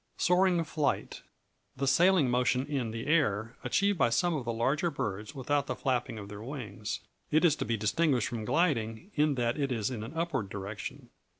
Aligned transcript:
Soaring 0.17 0.63
Flight 0.63 1.21
The 1.77 1.85
sailing 1.85 2.27
motion 2.27 2.65
in 2.65 2.89
the 2.89 3.05
air 3.05 3.55
achieved 3.63 3.99
by 3.99 4.09
some 4.09 4.33
of 4.33 4.45
the 4.45 4.51
larger 4.51 4.89
birds 4.89 5.35
without 5.35 5.67
the 5.67 5.75
flapping 5.75 6.17
of 6.17 6.27
their 6.27 6.41
wings. 6.41 7.01
It 7.29 7.45
is 7.45 7.55
to 7.57 7.65
be 7.65 7.77
distinguished 7.77 8.29
from 8.29 8.43
gliding 8.43 9.11
in 9.13 9.35
that 9.35 9.59
it 9.59 9.71
is 9.71 9.91
in 9.91 10.01
an 10.03 10.15
upward 10.17 10.49
direction. 10.49 11.09